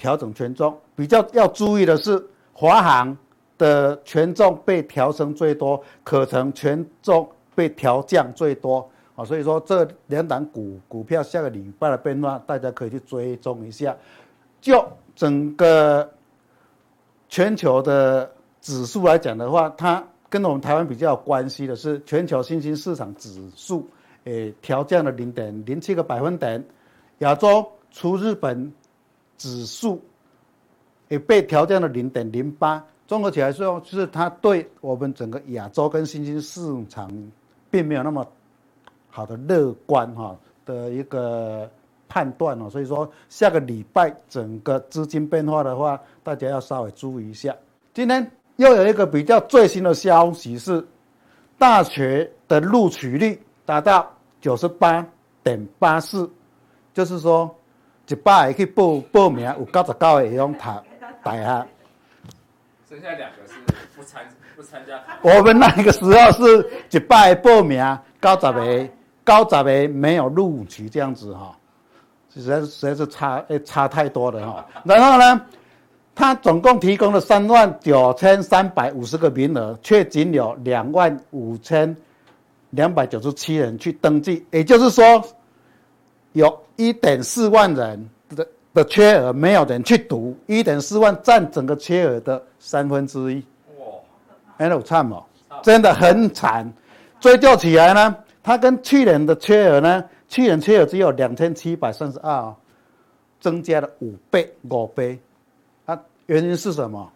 [0.00, 3.14] 调整权重比较要注意的是，华航
[3.58, 13.94] 的权重被调升最多，可成权重被调降最多啊，所以说这两档股股票下个礼拜的变化，大家可以去追踪一下。
[14.62, 14.82] 就
[15.14, 16.10] 整个
[17.28, 18.32] 全球的
[18.62, 23.86] 指数来讲的话，它跟我们台湾比较有关系的是，全球新兴市场指数
[24.24, 26.64] 诶调降了零点零七个百分点，
[27.18, 28.72] 亚洲除日本。
[29.40, 29.98] 指数
[31.08, 37.10] 也被调降了零点零八，综合起来说，就是它对我们整个亚洲跟新兴市场
[37.70, 38.26] 并没有那么
[39.08, 41.66] 好的乐观哈的一个
[42.06, 47.56] 判断哦，所以说下个礼拜整个资金变化的话，大家要稍微注意一下。
[47.94, 50.86] 今天又有一个比较最新的消息是，
[51.56, 54.06] 大学的录取率达到
[54.38, 55.04] 九十八
[55.42, 56.30] 点八四，
[56.92, 57.50] 就是说。
[58.10, 60.64] 一百个去报报名，有九十九个会用读
[61.22, 61.66] 大学。
[62.88, 63.54] 剩下两个是
[63.94, 64.20] 不参
[64.56, 65.00] 不参加。
[65.22, 67.78] 我们那个时候是一百个报名，
[68.20, 68.88] 九十个
[69.24, 71.56] 九十个没有录取这样子哈，
[72.34, 74.66] 实在实在是差诶差太多了哈。
[74.82, 75.40] 然后呢，
[76.12, 81.96] 他总共提供了三万九千三百五十个名额，却仅有两万五千
[82.70, 85.24] 两百九十七人去登记，也就是说。
[86.32, 93.44] 有一点四万人的的缺额，没有人去读，一点四万占整个缺额的三分之一。
[93.78, 93.84] 哇，
[94.56, 95.22] 很有惨哦，
[95.62, 96.72] 真的很惨。
[97.20, 102.54] 追究起来呢，他跟去年的缺额呢，去年缺额只有两千七百三十二，
[103.38, 105.20] 增加了五倍、五倍，
[105.84, 107.12] 啊，原因是什么？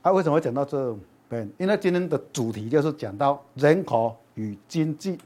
[0.00, 0.96] 啊，为什么会讲到这
[1.28, 1.46] 边？
[1.58, 5.18] 因为今天的主题就是讲到人口与经济，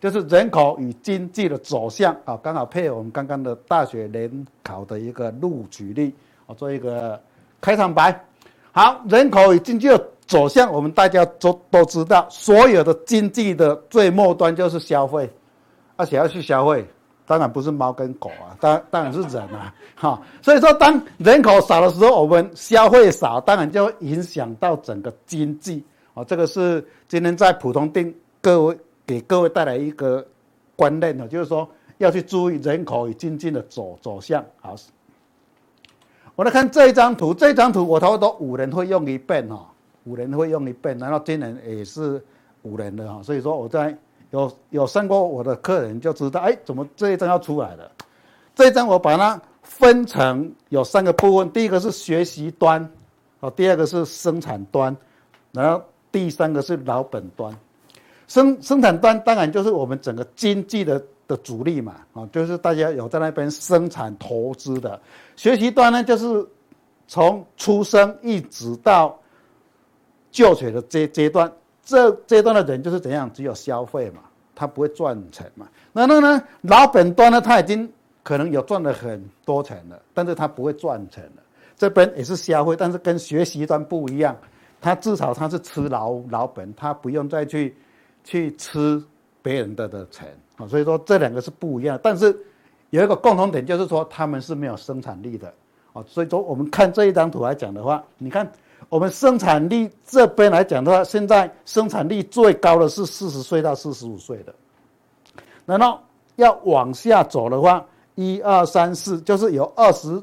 [0.00, 6.12] 就是人口与经济的走向啊，刚好配合我们刚刚的大学联考的一个录取率，
[6.46, 7.20] 我做一个
[7.60, 8.24] 开场白。
[8.72, 15.28] 好，人口与经济的走向，我们大家都都知道，所有的经济的最末端就是消费，
[15.96, 16.86] 啊，谁要去消费？
[17.26, 25.84] 当然不是猫跟狗啊，当当然是人啊， 哈，所以说当人口少的时候，我们消费少，当然就会影响到整个经济，
[26.14, 28.76] 哦，这个是今天在普通錠各位
[29.10, 30.24] 给各位带来一个
[30.76, 31.68] 观念呢，就是说
[31.98, 34.44] 要去注意人口与经济的走走向。
[34.60, 34.76] 好，
[36.36, 39.68] 我来看这一张图，这张图我差不多五年会用一遍哈，
[40.04, 42.22] 五年会用一遍，然后今年也是
[42.62, 43.96] 五年的哈，所以说我在。
[44.32, 47.90] 有有上过我的客人就知道，哎，怎么这一张要出来了？
[48.54, 52.88] 这一张我把它分成有三个部分，第一个是学习端，
[53.40, 54.96] 哦，第二个是生产端，
[55.50, 57.52] 然后第三个是老本端。
[58.30, 65.00] 生生产端当然就是我们整个经济的的主力嘛，啊，就是大家有在那边生产投资的。
[65.34, 66.46] 学习端呢，就是
[67.08, 69.18] 从出生一直到
[70.30, 71.50] 就学的阶阶段。
[71.82, 74.20] 这阶段的人就是怎样，只有消费嘛，
[74.54, 75.66] 他不会赚钱嘛。
[75.92, 81.42] 那那呢，老本端呢，他已经可能有赚了很多钱了，但是他不会赚钱了。
[81.76, 84.36] 这边也是消费，但是跟学习端不一样，
[84.80, 87.74] 他至少他是吃老老本，他不用再去
[88.24, 89.02] 去吃
[89.42, 90.66] 别人的的钱啊。
[90.66, 92.36] 所以说这两个是不一样，但是
[92.90, 95.52] 有一个共同点，就是说他们是没有生产力的
[95.92, 96.04] 啊。
[96.06, 98.50] 所以说我们看这一张图来讲的话，你看。
[98.88, 104.52] 我们生产力这边来讲的话，现在生产力最高的是四十岁到四十五岁的，
[105.66, 106.00] 然后
[106.36, 110.20] 要往下走的话，一二三四就是有二十，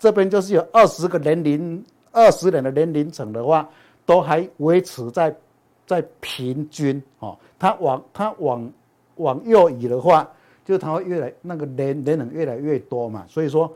[0.00, 3.68] 这边就是有二十个年龄，二十年的年龄层的话，
[4.06, 5.32] 都还维持在
[5.88, 7.36] 在平均哦。
[7.58, 8.70] 它往它往
[9.16, 10.30] 往右移的话，
[10.64, 13.24] 就是它会越来那个年年龄越来越多嘛。
[13.26, 13.68] 所以说，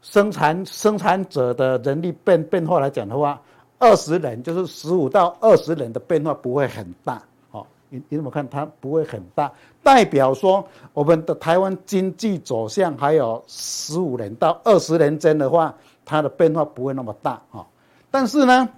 [0.00, 3.38] 生产生产者的人力变变化来讲的话。
[3.80, 8.44] 二十人就是十五到二十人的变化不会很大，哦，你你怎么看？
[8.48, 9.52] 它不会很大，
[9.84, 15.72] 代表说我们的台湾经济走向还有十五年到二十年间的话，
[16.04, 17.64] 它的变化不会那么大哦。
[18.10, 18.68] 但是呢，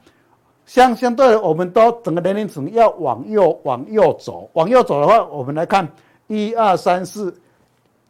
[0.70, 5.90] 相相对的，我们都整个年龄层要往右往右走，往右走的话，我们来看
[6.28, 7.34] 一二三四，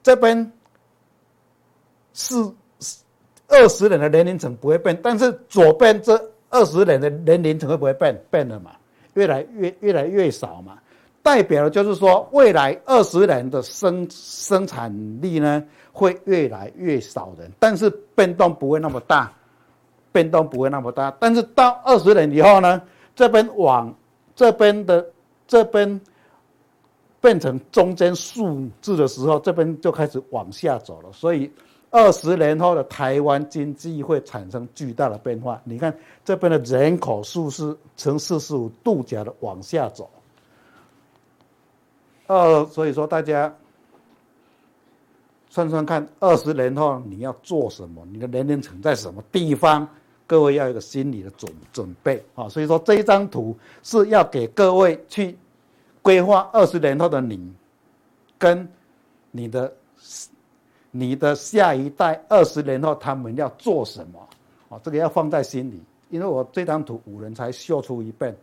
[0.02, 0.52] 这边
[2.12, 2.36] 是
[3.48, 6.30] 二十人的年龄层不会变，但是左边这。
[6.52, 8.72] 二十人的年龄层会不会变变了嘛？
[9.14, 10.80] 越来越越来越少嘛？
[11.22, 14.92] 代表的就是说，未来二十人的生生产
[15.22, 19.32] 力呢，会越来越少人，但是变动不会那么大，
[20.12, 21.14] 变动不会那么大。
[21.18, 22.82] 但是到二十年以后呢，
[23.14, 23.94] 这边往
[24.34, 25.04] 这边的
[25.46, 26.00] 这边
[27.20, 31.50] 变成中间数字的时候，这边就开始往下走了，所以。
[31.92, 35.60] 二十年后的台湾经济会产生巨大的变化。
[35.64, 35.92] 你看
[36.24, 40.08] 这边的人口数是呈四十五度角的往下走。
[42.28, 43.52] 呃，所以说大家
[45.48, 48.06] 算算看，二十年后你要做什么？
[48.12, 49.88] 你的年龄层在什么地方？
[50.30, 52.48] 各位要有个心理的准准备啊。
[52.48, 55.36] 所以说这一张图是要给各位去
[56.02, 57.52] 规划二十年后的你
[58.38, 58.68] 跟
[59.32, 59.72] 你的。
[60.92, 64.18] 你的下一代二十年后他们要做什么？
[64.68, 68.36] 啊，这个要放在心里，因为我这张图五人才秀出一遍，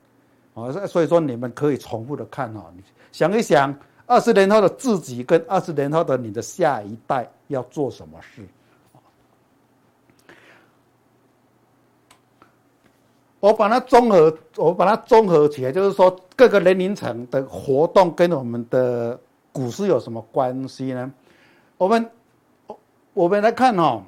[0.54, 2.72] 啊，所以说你们可以重复的看哈，
[3.12, 8.42] 想一想，二十年后的自己跟二十年后的你的下一代要做什么事？
[13.48, 19.20] 我把它综合，我把它综合起来，就是说各个年龄层的活动跟我们的
[19.52, 21.12] 股市有什么关系呢？
[21.78, 22.10] 我们。
[23.14, 24.00] 我们来看哈，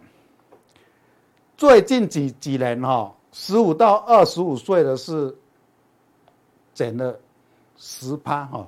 [1.58, 5.36] 最近几几年哈，十五到二十五岁的是
[6.76, 7.18] 减了
[7.76, 8.68] 十趴哈，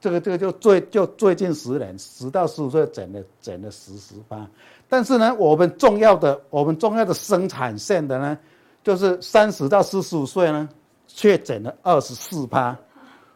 [0.00, 4.46] 这个这个就最就最近十年，十到十五岁减了减了十十趴。
[4.88, 8.38] 但是呢，我们重要的我们重要的生产线的呢，
[8.82, 10.68] 就是三十到四十五岁呢，
[11.06, 12.76] 确诊了二十四趴。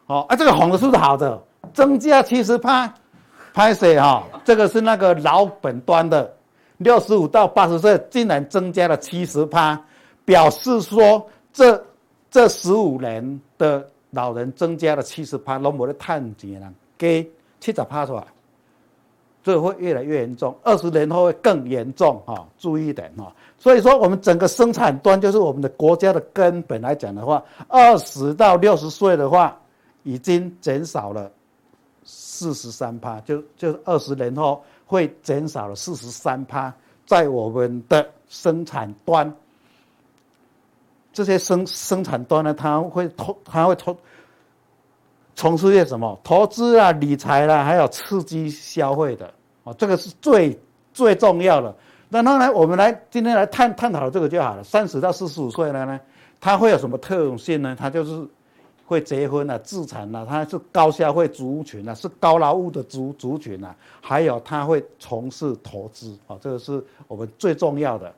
[0.05, 1.41] 好啊，这个红的是不是好的？
[1.73, 2.93] 增加七十趴，
[3.53, 4.23] 拍谁哈？
[4.45, 6.33] 这个是那个老本端的。
[6.77, 9.81] 六十五到八十岁竟然增加了七十趴，
[10.23, 11.83] 表示说这
[12.29, 17.27] 这十五年的老人增加了七十趴，拢无咧探钱啦，给
[17.59, 18.23] 七十趴出来，
[19.47, 23.33] 这会越来越严重，二十年后会更严重哈，注意一点哈。
[23.57, 29.57] 所以说，我们整个生产端就是我们的国家的根本来讲的话，二十到六十岁的话，
[30.03, 31.31] 已经减少了
[32.03, 36.73] 四十三趴，就就二十年后会减少了四十三趴，
[37.05, 39.33] 在我们的生产端，
[41.13, 43.95] 这些生生产端呢，它会投，它会投。
[45.39, 49.31] 从事些什么投资啊、理财啦、还有刺激消费的，
[49.67, 50.57] 哦，这个是最
[50.93, 51.75] 最重要的。
[52.09, 54.63] 然后呢，我们来今天来探探讨这个就好了。
[54.63, 55.99] 三十到四十五岁了呢，
[56.39, 57.75] 他会有什么特性呢？
[57.77, 58.25] 他就是
[58.85, 68.13] 会结婚啊、自产啊，他是高消费族群啊，是高劳务的族族群啊，还有他会从事投资啊，这个是我们最重要的。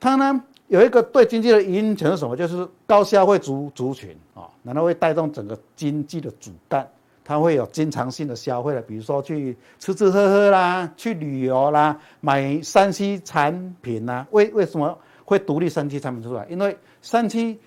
[0.00, 0.42] 他呢？
[0.68, 2.34] 有一个对经济的影响是什么？
[2.34, 6.88] 就是高消费族族群啊，然后会带动整个经济的主干，
[7.24, 14.26] 它会有经常性的消费的，比如说去吃吃喝喝啦，去旅游啦，买三 C 产品啦。
[14.30, 16.46] 为为什么会独立三 C 产品出来？
[16.50, 17.58] 因为三 C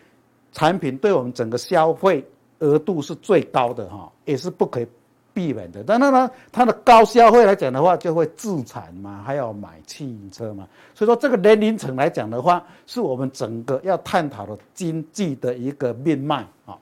[0.51, 2.23] 产品对我们整个消费
[2.59, 4.85] 额度是最高的哈，也是不可。
[5.33, 16.75] 避免的，但是呢，它的高消费来讲的话，就会自产嘛，还要买汽车嘛，所以说这个年龄层来讲的话，是我们整个要探讨的经济的一个命脉啊。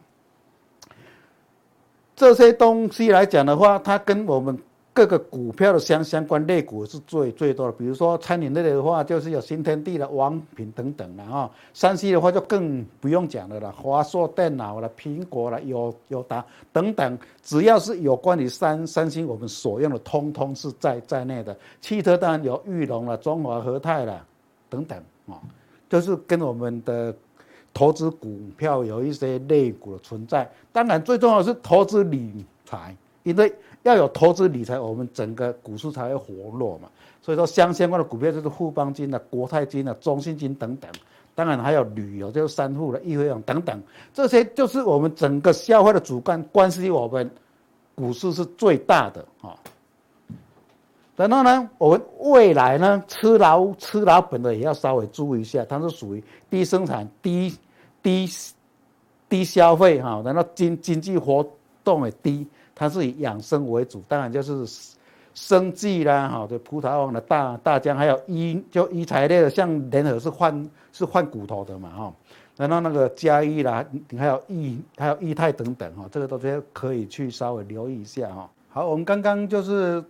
[2.15, 4.57] 这些东西来讲的话，它跟我们。
[4.95, 11.51] 各个股票的相相关类股是最最多的，比如说餐饮类的话，就是有新天地的王品等等的啊。
[11.73, 21.53] 三 C 的话就更不用讲了啦，华硕电脑啦、苹果啦、友友达等等，只要是有关于三三星我们所用的，通通是在在内的。
[21.81, 24.25] 汽车当然有裕隆啦、中华和泰啦
[24.69, 24.97] 等等
[25.27, 25.35] 啊，
[25.89, 27.13] 就是跟我们的
[27.75, 30.49] 投资股票有一些类股的存在。
[30.73, 33.53] 当然最重要是投资理财，因为。
[33.85, 36.89] 要有投资理财，我们整个股市才会活络嘛。
[37.21, 40.89] 所以说，相相关的股票就是富邦金啊、国泰金啊、中信金等等。
[41.35, 43.79] 当然还有旅游，就是三富的易飞网等等。
[44.11, 47.29] 这些就是我们整个消费的主干，关系我们
[47.93, 49.55] 股市是最大的啊。
[51.15, 57.55] 然后呢，我们未来呢，吃老吃老本的也要稍微注意一下，它是属于低生产、低
[58.05, 58.29] 低
[59.27, 61.43] 低消费哈，然后经经济活
[61.83, 62.45] 动也低。
[62.75, 64.53] 它是以养生为主，当然就是
[65.33, 72.13] 生计啦，哈，就葡萄王的大大疆，还有医就医材类的，像联合是换是换骨头的嘛，哈，
[72.57, 73.83] 然后那个嘉义啦，
[74.17, 78.49] 还有益还有益泰等等，哈，这个都是可以去稍微留意一下，哈。
[78.69, 80.03] 好，我们刚刚就是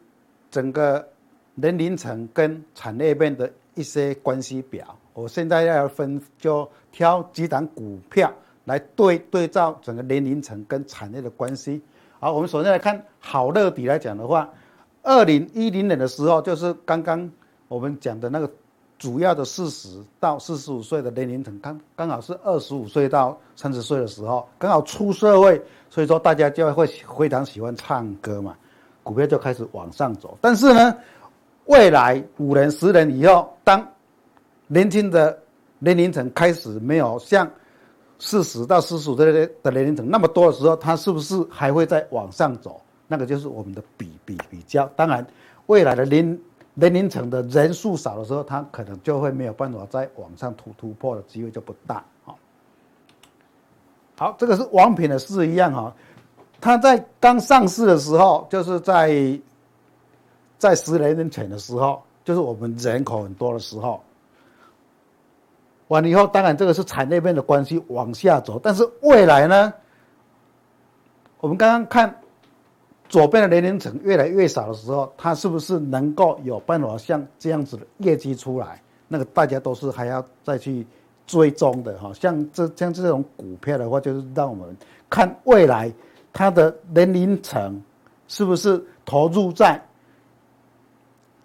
[0.50, 1.08] 整个
[1.54, 8.32] 年龄层跟产业面的一些关系表，我现在要分就挑几档股票
[8.66, 11.82] 来对对照整个年龄层跟产业的关系。
[12.20, 14.50] 好，我们首先来看好乐迪来讲的话，
[15.04, 17.32] 二零一零年的时候，就是刚刚
[17.70, 18.52] 我们讲的那个
[19.00, 26.86] 主要的四十到四十五岁的年龄层，刚刚好是二十五岁到三十岁的时候，刚好出社会，所以说大家就会
[27.18, 28.54] 非常喜欢唱歌嘛，
[29.02, 30.38] 股票就开始往上走。
[30.42, 30.94] 但是呢，
[31.68, 33.86] 未来五年、十年以后，当
[34.68, 35.38] 年轻的
[35.80, 37.50] 年龄层开始没有像
[38.18, 42.82] 四十到四十五岁的年龄层那么多的时候，它是不是还会再往上走？
[43.08, 44.88] 那个就是我们的比比比较。
[44.96, 45.26] 当然，
[45.68, 46.40] 未来的年
[46.74, 52.04] 年龄层的人数少的时候，它可能就会没有办法再往上突突破的机会就不大。
[52.24, 52.40] 好，
[54.18, 55.94] 好，这个是王品的是一样哈。
[56.60, 59.40] 它在刚上市的时候，就是在
[60.58, 64.02] 在十年前的时候，就是我们人口很多的时候。
[65.88, 69.74] 完了以后，当然这个是产业链的关系往下走，但是未来呢？
[71.40, 72.14] 我们刚刚看
[73.08, 78.82] 左边的年龄层越来越少的时候，它是不是能够有办法像这样子的业绩出来？
[79.08, 80.88] 那个大家都是还要再去
[81.28, 82.12] 追踪的哈。
[82.14, 84.76] 像这像这种股票的话，就是让我们
[85.08, 85.94] 看未来
[86.34, 87.80] 它的年龄层
[88.28, 89.80] 是不是投入在。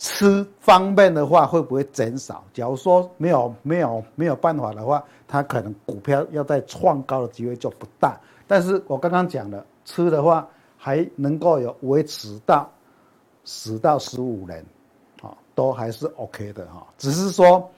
[0.02, 2.42] 吃方面的话会不会减少？
[2.54, 8.18] 假如说没有没有没有办法的话，它可能股票要再创高的机会就不大。
[8.48, 10.48] 但是我刚刚讲了，吃的话
[10.78, 12.66] 还能够有维持到
[13.44, 14.64] 十到十五年，
[15.20, 16.86] 啊，都还是 OK 的哈。
[16.96, 17.70] 只是说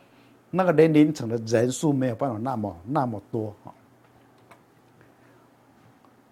[0.48, 3.74] 那个年龄层的人数没有办法那么那么多哈。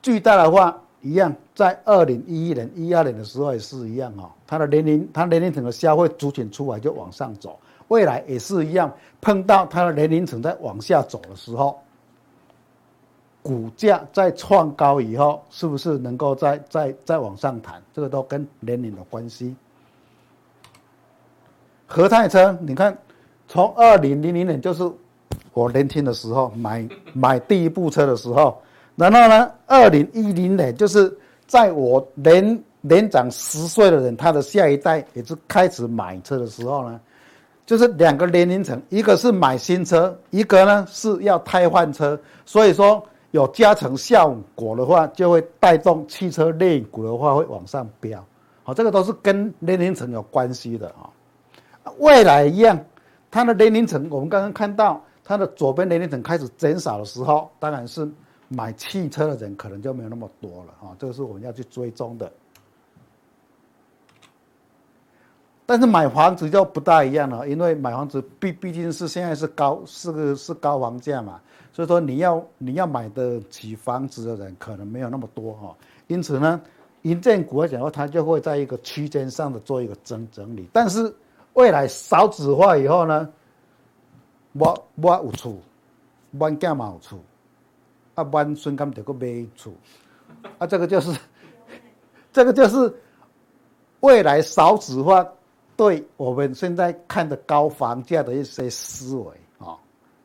[0.01, 0.80] 巨大的话。
[1.03, 11.78] 一样，在二零一一年、一二年的时候也是一样哈，它的年龄、它年龄层的消费族群出来就往上走，未来也是一样，碰到它的年龄层在往下走的时候，
[13.44, 17.80] 股价在创高以后，是不是能够再再再往上弹？
[17.94, 19.55] 这个都跟年龄有关系。
[21.86, 22.98] 和泰车，你看，
[23.46, 24.82] 从二零零零年就是
[25.53, 28.61] 我年轻的时候买 买第一部车的时候，
[28.96, 37.01] 然后呢，二零一零年就是在我年年长十岁的人，他的下一代也是开始买车的时候呢，
[37.66, 43.03] 就是两个年龄层，一个是买新车，一个呢是要汰换车，所以说
[43.33, 48.24] 有加成效果的话，就会带动汽车类股的话会往上飙。
[48.62, 51.09] 好，这个都是跟年龄层有关系的啊。
[51.99, 52.78] 未来一样，
[53.31, 58.09] 它的年龄层，我们刚刚看到它的左边年龄层开始减少的时候，当然是
[58.49, 60.97] 买汽车的人可能就没有那么多了啊。
[60.99, 62.31] 这个是我们要去追踪的。
[65.71, 71.41] 但是买房子就不大一样了，因为买房子毕毕竟是现在是高是个是高房价嘛，
[71.73, 75.73] 所以说你要你要买得起房子的人可能没有那么多哈。
[76.09, 76.61] 因此呢，
[77.03, 81.14] 银建股来讲的话，它就会在一个区间上的做一个整整理，但是。
[81.55, 83.29] 未来少子化以后呢，
[84.53, 85.59] 我我有厝，
[86.31, 87.18] 阮囝嘛有厝，
[88.14, 89.73] 啊，阮孙敢得个买厝，
[90.59, 91.12] 啊，这个就是，
[92.33, 92.95] 这个就是
[93.99, 95.27] 未来少子化
[95.81, 99.78] 对我们现在看的高房价的一些思维啊。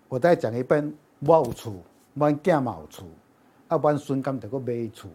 [0.10, 1.74] 我再讲一遍，我有厝，
[2.14, 3.06] 阮囝嘛有厝，
[3.70, 5.08] 啊，阮孙敢得个买厝，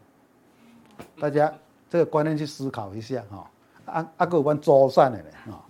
[1.20, 1.52] 大家
[1.90, 3.50] 这个观念去思考一下哈。
[3.84, 5.60] 啊啊，个阮祖产的嘞啊。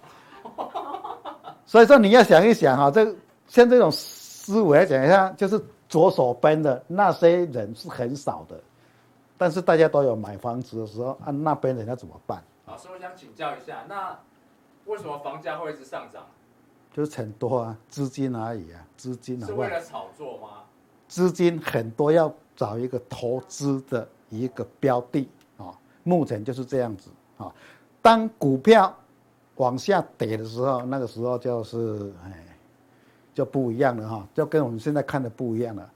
[1.67, 3.05] 所以说你要想一想哈，这
[3.49, 8.61] 像这种思维来讲一下，就是左手边的那些人是很少的，
[9.37, 12.41] 但是大家都有买房子的时候，啊，那边人要怎么办？
[12.67, 14.17] 老师我想请教一下，那
[14.91, 16.27] 为什么房价会一直上涨？
[16.93, 19.47] 就是很多啊，资金而已啊，资金啊。
[19.47, 20.49] 是为了炒作吗？
[21.07, 25.73] 资金很多，要找一个投资的一个标的啊，
[26.03, 27.53] 目前就是这样子啊，
[28.03, 28.95] 当股票。
[29.57, 32.33] 往下跌的时候，那个时候就是哎，
[33.35, 35.87] 就不一样了哈，就跟我们现在看的不一样了。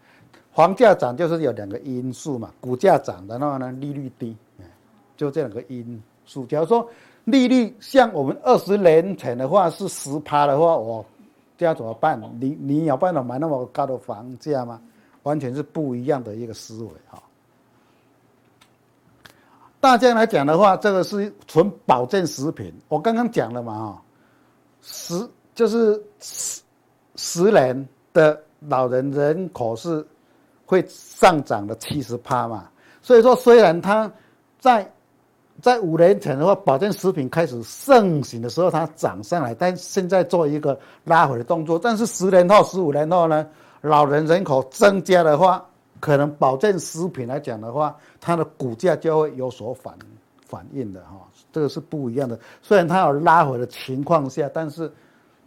[0.53, 4.36] 房价涨就是有两个因素嘛，股价涨的话呢，利率低，
[5.16, 6.45] 就这两个因素。
[6.45, 6.86] 假如说
[7.25, 11.05] 利率像我们二十年前的话是十趴的话，我
[11.57, 12.20] 这样怎么办？
[12.41, 14.81] 你你有办法买那么高的房价吗？
[15.22, 17.22] 完全是不一样的一个思维哈。
[19.81, 22.72] 大家来讲的话，这个是纯保健食品。
[22.89, 24.03] 我刚刚讲了嘛，哈，
[24.83, 26.62] 十就是十
[27.16, 30.07] 十年的老人人口是
[30.66, 32.68] 会上涨的七十趴嘛。
[33.03, 34.11] 所以说，虽然它
[34.59, 34.91] 在
[35.63, 41.79] 在五年前的话，保健食品开始盛行的时候，它涨上来，但现在做一个拉回的动作。
[41.79, 43.47] 但是十年后、十五年后呢，
[43.81, 45.65] 老人人口增加的话，
[46.01, 49.95] 可能保健食品来讲的话，它的股价就会有所反
[50.47, 52.39] 反应的哈，这个是不一样的。
[52.61, 54.93] 虽然它有拉回的情况下，但是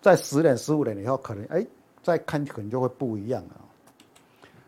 [0.02, 1.64] 在十年、十五年以后，可能哎
[2.02, 3.56] 再看可能就会不一样了。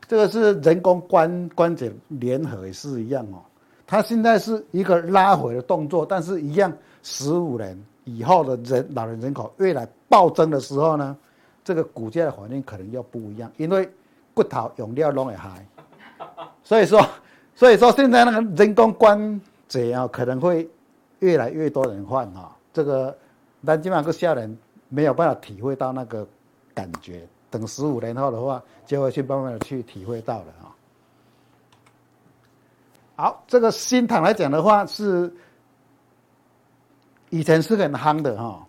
[0.07, 3.41] 这个是人工关关节联合也是一样哦，
[3.89, 6.71] 它现在是一个拉回的动作，但是一样
[7.01, 11.17] 十五年以后的人老人人口越来暴增的时候呢，
[11.63, 13.89] 这个股价的环境可能又不一样，因为
[14.35, 15.65] 骨头用料拢会害。
[16.63, 17.03] 所以说，
[17.55, 20.69] 所以说现在那个人工关节啊，可能会
[21.17, 22.55] 越来越多人换哈。
[22.71, 23.17] 这个，
[23.65, 24.55] 但基本上个下人
[24.87, 26.27] 没有办法体会到那个
[26.75, 27.27] 感觉。
[27.49, 30.69] 等十五年后的话，就会去慢慢的去体会到了啊。
[33.19, 35.29] 好，这个新唐来讲的话，是
[37.29, 38.65] 以前是很夯的哈，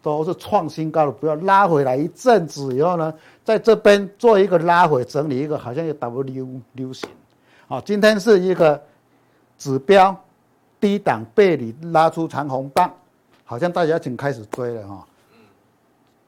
[0.00, 7.10] 都是创新高的，不要拉回来一阵子以后呢，在这边做一个拉回整理，一个好像有 W 流行。
[7.66, 8.80] 好，今天是一个
[9.56, 10.16] 指标
[10.78, 12.88] 低档背离拉出长红棒，
[13.44, 15.04] 好像大家已经开始追了哈。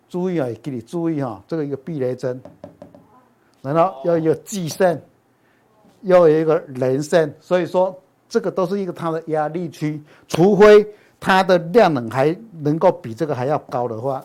[0.08, 2.42] 注意啊，给你注意哈，这个一个避雷针，
[3.62, 5.00] 然后要一个季线，
[6.02, 7.94] 要有一个连线，所以说
[8.28, 10.86] 这个都是一个它的压力区，除非
[11.18, 14.24] 它的量能还能够比这个还要高的话，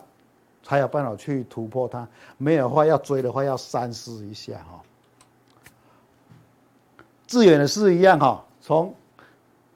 [0.62, 2.06] 才有办法去突破它，
[2.38, 4.80] 没有的话要追的话要三思一下哈。
[7.26, 8.94] 致远的是一样哈，从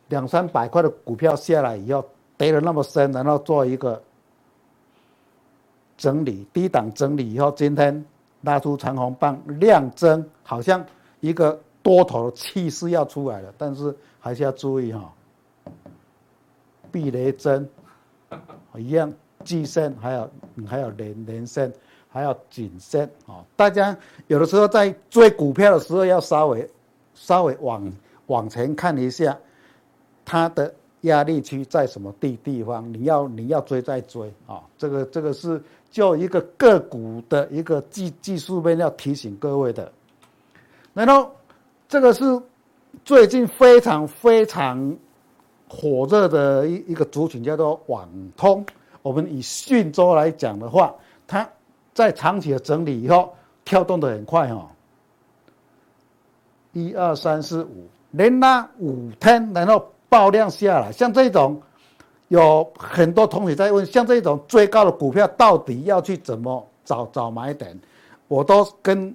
[0.08, 2.04] 两三百块的股票下来以后，
[2.38, 4.00] 跌了那么深，然后做一个
[5.98, 8.04] 整理，低档整理以后，今天
[8.42, 10.84] 拉出长红棒，量增，好像
[11.18, 15.12] 一个多头气势要出来了，但是还是要注意哈，
[16.90, 17.68] 避雷针
[18.76, 19.12] 一样，
[19.44, 20.30] 季线还有
[20.66, 21.72] 还有连连线，
[22.08, 26.68] 还有谨慎啊，大家有的时候在追股票的时候要稍微。
[27.12, 27.92] 稍微往
[28.28, 29.36] 往前看一下，
[30.24, 30.72] 它的
[31.02, 34.62] 压力区在什么地地方，你要你要追再追啊、哦！
[34.78, 39.92] 这个这个是就一个个股的一个技技术面要提醒各位的。
[40.94, 41.30] 然后
[41.90, 42.40] 这个是
[43.04, 44.96] 最近非常非常
[45.68, 48.64] 火热的一一个族群，叫做网通。
[49.02, 50.94] 我们以讯州来讲的话，
[51.26, 51.46] 它
[51.92, 53.34] 在长期的整理以后，
[53.64, 54.68] 跳动的很快、哦。
[56.72, 59.84] 一二三四五，连拉五天，然后。
[60.10, 61.62] 爆量下来，像这种
[62.26, 67.78] 有很多同学在问，像这种最高的股票到底要去怎么找找买点？
[68.26, 69.14] 我都跟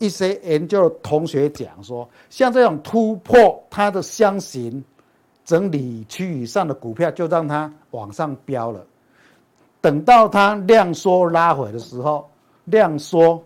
[0.00, 4.82] 一些研究的同学讲说，像这种突破它的箱型
[5.44, 8.84] 整理区以上的股票，就让它往上飙了。
[9.80, 12.28] 等到它量缩拉回的时候，
[12.64, 13.42] 量缩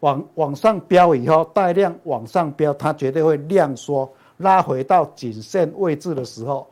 [0.00, 4.08] 往往上飙以后，带量往上飙，它绝对会量缩。
[4.36, 6.66] 拉回到颈线位置的时候，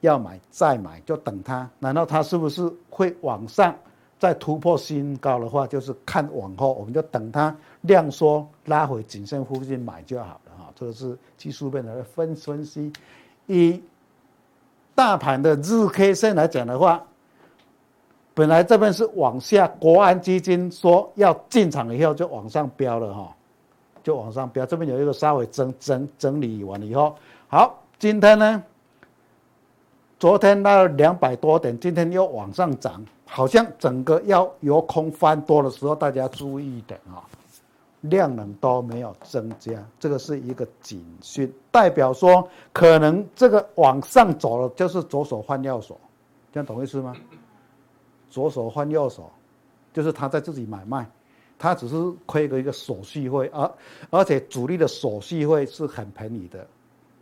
[0.00, 1.68] 要买再买，就等它。
[1.78, 3.72] 难道它是不是会往上
[4.18, 10.72] 再突破新高的话，就是看往后，我们就等它量缩拉回颈线附近买就好了哈。
[10.74, 12.92] 这个是技术面的分分析。
[13.46, 13.82] 以
[14.94, 17.04] 大盘的日 K 线来讲的话，
[18.34, 23.32] 本来这边是往下，国安基金说要进场以后就往上飙了哈。
[24.02, 27.16] 就往上飙，这边有一个稍微整整整理完了以后，
[27.48, 28.62] 好，今天呢，
[30.16, 37.20] 昨天那两百多点，今天又往上涨，好像整个要由空翻多的时候，大家注意一点啊，
[38.02, 45.98] 量能都没有增加，这个是一个警讯，代表说可能这个往上走了，就是左手换右手，
[46.52, 47.14] 这样懂意思吗？
[48.30, 49.30] 左手换右手，
[49.92, 51.06] 就是他在自己买卖。
[51.58, 51.96] 他只是
[52.26, 53.72] 亏个一个手续费，而
[54.10, 56.66] 而且主力的手续费是很便宜的，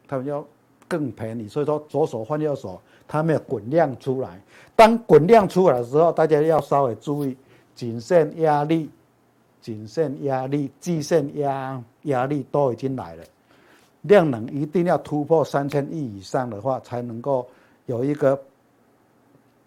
[0.09, 0.45] 他们要
[0.89, 4.41] 更便宜，所以说左手换右手，它没有滚量出来。
[4.77, 7.37] 当滚量出来的时候，大家要稍微注意，
[7.75, 8.91] 颈线压力、
[9.61, 13.25] 颈线压力、季线压压力都已经来了，
[14.03, 17.47] 量能一定要突破三千亿以上的话，才能够
[17.87, 18.41] 有一个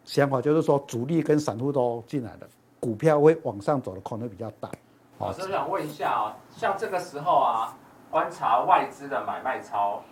[0.04, 2.48] 想法，就是说主力跟散户都进来了。
[2.80, 4.70] 股票会往上走的可能比较大。
[5.20, 7.76] 老师想问一下啊，像这个时候啊，
[8.12, 10.04] 观察外资的买卖超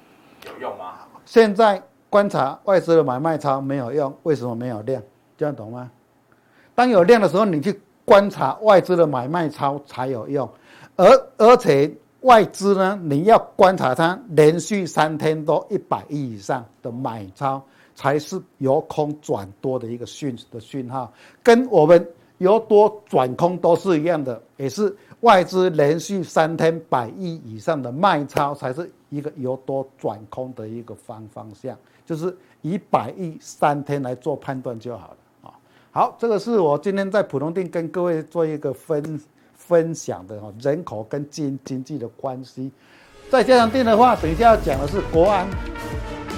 [0.47, 0.95] 有用吗？
[1.25, 1.81] 现在
[2.15, 5.03] 观察外资的买卖超没有用，为什么没有量？
[5.37, 5.91] 这样懂吗？
[6.73, 10.49] 当有量的时候，你去观察外资的买卖超才有用。
[10.95, 11.05] 而
[11.35, 17.61] 而且外资呢，你要观察它连续三天都一百亿以上的买超，
[17.95, 21.11] 才是由空转多的一个讯的讯号，
[21.43, 22.07] 跟我们。
[22.39, 35.53] 由多转空都是一样的，也是外资连续三天百亿以上的卖超，才是一个由多转空的一个方方向，就是以百亿三天来做判断就好了啊。
[35.91, 39.19] 好，这个是我今天在普通店跟各位做一个分
[39.53, 42.71] 分享的哈，人口跟经经济的关系。
[43.29, 45.47] 在加强店的话，等一下要讲的是国安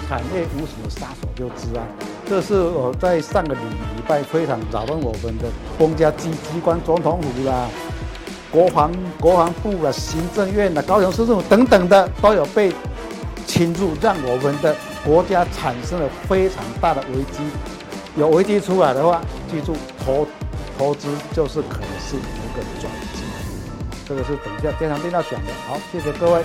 [0.08, 1.86] 产业无什么杀手，就治安。
[2.26, 7.70] 这是我在上个礼礼拜非常扰乱我们的公家机机关，总统府啦、
[8.52, 12.74] 国防国防部啦、行政院啦、高雄市政府等等的都有被
[13.46, 14.76] 侵入，让我们的
[15.08, 17.40] 国家产生了非常大的危机。
[18.18, 20.28] 有危机出来的话，记住投
[20.78, 23.24] 投资就是可能是一个转机。
[24.06, 25.52] 这个是等一下经常听到讲的。
[25.66, 26.44] 好，谢谢各位。